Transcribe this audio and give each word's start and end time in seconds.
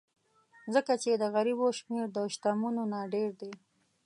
ځکه 0.73 0.93
چې 1.01 1.11
د 1.21 1.23
غریبو 1.35 1.67
شمېر 1.79 2.05
د 2.15 2.17
شتمنو 2.33 2.83
نه 2.93 3.01
ډېر 3.13 3.29
دی. 3.41 3.51